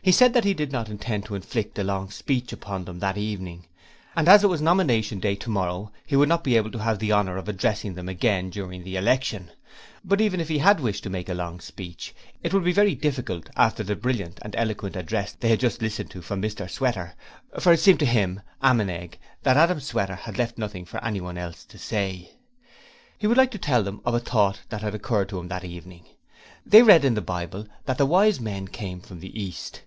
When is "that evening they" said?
25.48-26.82